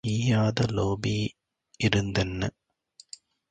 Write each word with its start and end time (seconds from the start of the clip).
ஈயாத 0.03 0.65
லோபி 0.69 1.15
இருந்தென்ன? 1.79 2.49